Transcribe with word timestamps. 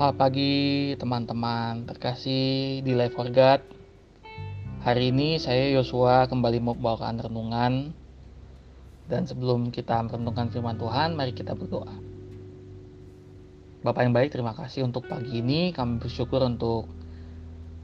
Selamat 0.00 0.16
pagi 0.16 0.96
teman-teman 0.96 1.84
terkasih 1.84 2.80
di 2.80 2.96
Life 2.96 3.20
for 3.20 3.28
God. 3.28 3.60
Hari 4.80 5.12
ini 5.12 5.36
saya 5.36 5.76
Yosua 5.76 6.24
kembali 6.24 6.56
membawakan 6.56 7.20
renungan 7.20 7.92
dan 9.12 9.28
sebelum 9.28 9.68
kita 9.68 10.00
merenungkan 10.00 10.48
firman 10.48 10.80
Tuhan, 10.80 11.12
mari 11.12 11.36
kita 11.36 11.52
berdoa. 11.52 11.92
Bapak 13.84 14.08
yang 14.08 14.16
baik, 14.16 14.32
terima 14.32 14.56
kasih 14.56 14.88
untuk 14.88 15.04
pagi 15.04 15.44
ini. 15.44 15.68
Kami 15.76 16.00
bersyukur 16.00 16.48
untuk 16.48 16.88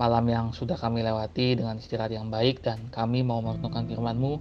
malam 0.00 0.24
yang 0.32 0.56
sudah 0.56 0.80
kami 0.80 1.04
lewati 1.04 1.60
dengan 1.60 1.76
istirahat 1.76 2.16
yang 2.16 2.32
baik 2.32 2.64
dan 2.64 2.88
kami 2.88 3.20
mau 3.20 3.44
merenungkan 3.44 3.84
firman-Mu. 3.84 4.40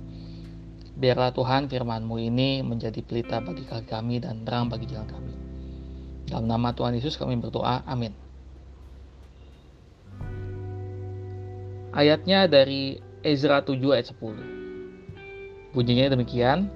Biarlah 0.95 1.35
Tuhan 1.35 1.67
firman-Mu 1.67 2.15
ini 2.15 2.63
menjadi 2.63 3.03
pelita 3.03 3.43
bagi 3.43 3.67
kami 3.67 4.23
dan 4.23 4.47
terang 4.47 4.71
bagi 4.71 4.87
jalan 4.87 5.11
kami. 5.11 5.46
Dalam 6.27 6.45
nama 6.47 6.75
Tuhan 6.75 6.95
Yesus 6.99 7.15
kami 7.15 7.39
berdoa. 7.39 7.87
Amin. 7.87 8.11
Ayatnya 11.95 12.45
dari 12.45 12.99
Ezra 13.23 13.63
7 13.63 13.79
ayat 13.95 14.11
10. 14.11 15.73
Bunyinya 15.73 16.13
demikian. 16.13 16.69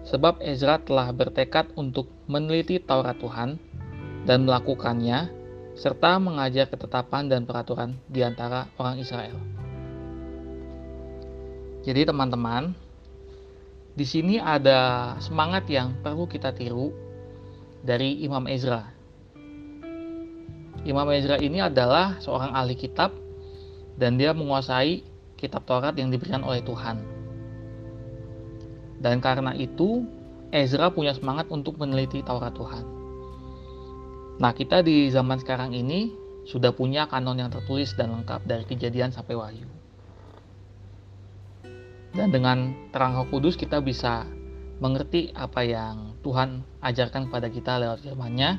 Sebab 0.00 0.40
Ezra 0.40 0.80
telah 0.80 1.12
bertekad 1.12 1.76
untuk 1.76 2.08
meneliti 2.24 2.80
Taurat 2.80 3.14
Tuhan 3.20 3.60
dan 4.24 4.48
melakukannya 4.48 5.28
serta 5.76 6.16
mengajar 6.20 6.66
ketetapan 6.68 7.28
dan 7.28 7.44
peraturan 7.44 7.96
di 8.08 8.24
antara 8.24 8.68
orang 8.80 8.96
Israel. 9.00 9.36
Jadi 11.80 12.04
teman-teman, 12.04 12.76
di 13.96 14.04
sini 14.04 14.36
ada 14.36 15.14
semangat 15.20 15.64
yang 15.72 15.96
perlu 16.04 16.28
kita 16.28 16.52
tiru 16.52 16.92
dari 17.80 18.20
Imam 18.24 18.44
Ezra. 18.46 18.84
Imam 20.84 21.08
Ezra 21.12 21.36
ini 21.36 21.60
adalah 21.60 22.16
seorang 22.24 22.56
ahli 22.56 22.72
kitab 22.72 23.12
dan 24.00 24.16
dia 24.16 24.32
menguasai 24.32 25.04
kitab 25.36 25.68
Taurat 25.68 25.92
yang 25.96 26.08
diberikan 26.08 26.40
oleh 26.40 26.64
Tuhan. 26.64 27.00
Dan 29.00 29.20
karena 29.24 29.56
itu 29.56 30.04
Ezra 30.52 30.92
punya 30.92 31.12
semangat 31.16 31.48
untuk 31.48 31.76
meneliti 31.80 32.20
Taurat 32.24 32.52
Tuhan. 32.52 32.84
Nah, 34.40 34.52
kita 34.56 34.80
di 34.80 35.12
zaman 35.12 35.36
sekarang 35.36 35.76
ini 35.76 36.16
sudah 36.48 36.72
punya 36.72 37.04
kanon 37.08 37.36
yang 37.36 37.52
tertulis 37.52 37.92
dan 37.92 38.16
lengkap 38.16 38.40
dari 38.48 38.64
kejadian 38.64 39.12
sampai 39.12 39.36
wahyu. 39.36 39.68
Dan 42.16 42.32
dengan 42.34 42.72
terang 42.90 43.14
Roh 43.14 43.28
Kudus 43.28 43.54
kita 43.54 43.78
bisa 43.78 44.26
mengerti 44.80 45.28
apa 45.36 45.60
yang 45.62 46.16
Tuhan 46.24 46.64
ajarkan 46.80 47.28
kepada 47.28 47.52
kita 47.52 47.76
lewat 47.76 48.00
firman-Nya. 48.00 48.56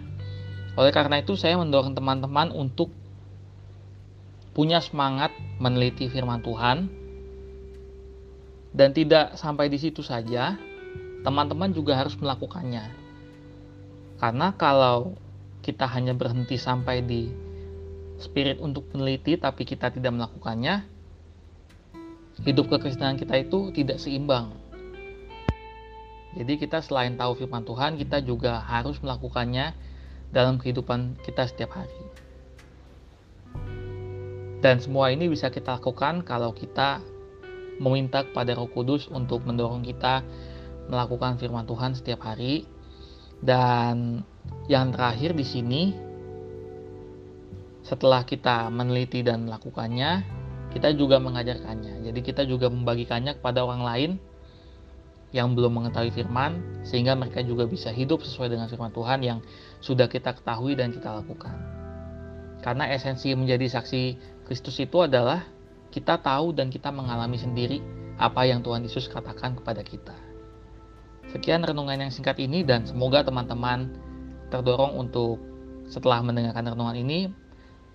Oleh 0.78 0.94
karena 0.94 1.20
itu 1.20 1.34
saya 1.34 1.58
mendorong 1.58 1.98
teman-teman 1.98 2.54
untuk 2.54 2.94
punya 4.54 4.80
semangat 4.80 5.34
meneliti 5.58 6.08
firman 6.08 6.40
Tuhan 6.46 6.88
dan 8.72 8.96
tidak 8.96 9.36
sampai 9.36 9.68
di 9.68 9.82
situ 9.82 10.00
saja, 10.00 10.56
teman-teman 11.26 11.76
juga 11.76 12.00
harus 12.00 12.16
melakukannya. 12.16 12.88
Karena 14.22 14.54
kalau 14.56 15.18
kita 15.66 15.90
hanya 15.90 16.16
berhenti 16.16 16.56
sampai 16.56 17.04
di 17.04 17.28
spirit 18.22 18.62
untuk 18.62 18.86
meneliti 18.94 19.36
tapi 19.36 19.66
kita 19.66 19.92
tidak 19.92 20.14
melakukannya, 20.14 20.86
hidup 22.46 22.70
kekristenan 22.72 23.18
kita 23.18 23.42
itu 23.42 23.74
tidak 23.76 23.98
seimbang 24.00 24.56
jadi 26.32 26.54
kita 26.56 26.80
selain 26.80 27.20
tahu 27.20 27.36
firman 27.36 27.68
Tuhan, 27.68 28.00
kita 28.00 28.24
juga 28.24 28.64
harus 28.64 28.96
melakukannya 29.04 29.76
dalam 30.32 30.56
kehidupan 30.56 31.20
kita 31.28 31.44
setiap 31.44 31.76
hari. 31.76 32.02
Dan 34.64 34.80
semua 34.80 35.12
ini 35.12 35.28
bisa 35.28 35.52
kita 35.52 35.82
lakukan 35.82 36.24
kalau 36.24 36.56
kita 36.56 37.04
meminta 37.82 38.24
kepada 38.24 38.56
Roh 38.56 38.70
Kudus 38.70 39.10
untuk 39.12 39.44
mendorong 39.44 39.84
kita 39.84 40.22
melakukan 40.88 41.36
firman 41.42 41.68
Tuhan 41.68 41.98
setiap 41.98 42.24
hari. 42.24 42.64
Dan 43.42 44.22
yang 44.70 44.94
terakhir 44.94 45.34
di 45.34 45.44
sini 45.44 45.84
setelah 47.82 48.22
kita 48.24 48.70
meneliti 48.70 49.26
dan 49.26 49.50
melakukannya, 49.50 50.24
kita 50.72 50.94
juga 50.96 51.18
mengajarkannya. 51.20 52.08
Jadi 52.08 52.20
kita 52.24 52.46
juga 52.48 52.70
membagikannya 52.72 53.36
kepada 53.42 53.66
orang 53.66 53.84
lain 53.84 54.12
yang 55.32 55.56
belum 55.56 55.80
mengetahui 55.80 56.12
firman 56.12 56.84
sehingga 56.84 57.16
mereka 57.16 57.40
juga 57.44 57.64
bisa 57.68 57.88
hidup 57.92 58.24
sesuai 58.24 58.52
dengan 58.52 58.68
firman 58.68 58.92
Tuhan 58.92 59.20
yang 59.24 59.40
sudah 59.80 60.12
kita 60.12 60.36
ketahui 60.36 60.76
dan 60.76 60.92
kita 60.92 61.08
lakukan. 61.12 61.56
Karena 62.62 62.92
esensi 62.92 63.32
menjadi 63.34 63.80
saksi 63.80 64.04
Kristus 64.46 64.78
itu 64.78 65.02
adalah 65.02 65.48
kita 65.90 66.20
tahu 66.20 66.54
dan 66.54 66.68
kita 66.68 66.92
mengalami 66.92 67.40
sendiri 67.40 67.80
apa 68.20 68.46
yang 68.46 68.62
Tuhan 68.62 68.86
Yesus 68.86 69.08
katakan 69.08 69.58
kepada 69.58 69.82
kita. 69.82 70.14
Sekian 71.32 71.64
renungan 71.64 71.96
yang 71.96 72.12
singkat 72.12 72.38
ini 72.44 72.68
dan 72.68 72.84
semoga 72.84 73.24
teman-teman 73.24 73.96
terdorong 74.52 75.00
untuk 75.00 75.40
setelah 75.88 76.20
mendengarkan 76.20 76.76
renungan 76.76 76.98
ini 77.00 77.20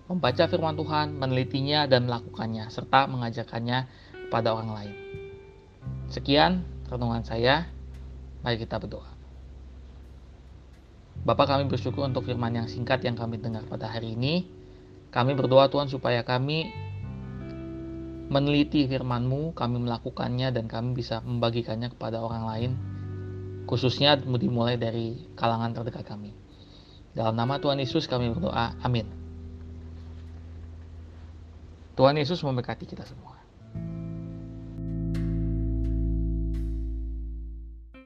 membaca 0.09 0.47
firman 0.49 0.73
Tuhan, 0.73 1.13
menelitinya 1.19 1.85
dan 1.85 2.09
melakukannya 2.09 2.71
serta 2.71 3.05
mengajarkannya 3.11 3.79
kepada 4.27 4.55
orang 4.55 4.71
lain. 4.73 4.95
Sekian 6.07 6.63
renungan 6.87 7.23
saya. 7.23 7.67
Mari 8.41 8.63
kita 8.63 8.79
berdoa. 8.79 9.17
Bapak 11.27 11.51
kami 11.51 11.67
bersyukur 11.67 12.07
untuk 12.07 12.23
firman 12.23 12.55
yang 12.55 12.67
singkat 12.69 13.03
yang 13.03 13.19
kami 13.19 13.41
dengar 13.41 13.65
pada 13.67 13.91
hari 13.91 14.15
ini. 14.15 14.47
Kami 15.11 15.35
berdoa 15.35 15.67
Tuhan 15.67 15.91
supaya 15.91 16.21
kami 16.23 16.67
meneliti 18.27 18.87
firman-Mu, 18.87 19.55
kami 19.55 19.87
melakukannya 19.87 20.51
dan 20.51 20.67
kami 20.67 20.95
bisa 20.95 21.23
membagikannya 21.23 21.91
kepada 21.91 22.19
orang 22.23 22.43
lain. 22.47 22.71
Khususnya 23.67 24.15
dimulai 24.19 24.79
dari 24.79 25.27
kalangan 25.35 25.75
terdekat 25.75 26.07
kami. 26.07 26.31
Dalam 27.11 27.35
nama 27.35 27.59
Tuhan 27.59 27.81
Yesus 27.81 28.07
kami 28.07 28.31
berdoa. 28.31 28.77
Amin. 28.79 29.09
Tuhan 31.97 32.13
Yesus 32.13 32.39
memberkati 32.45 32.85
kita 32.85 33.03
semua. 33.03 33.41